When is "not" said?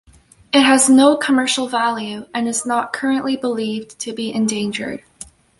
2.65-2.91